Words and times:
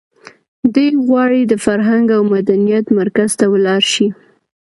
دی 0.73 0.87
غواړي 1.07 1.41
د 1.47 1.53
فرهنګ 1.65 2.07
او 2.17 2.21
مدنیت 2.35 2.85
مرکز 2.99 3.31
ته 3.39 3.45
ولاړ 3.53 3.81
شي. 3.93 4.07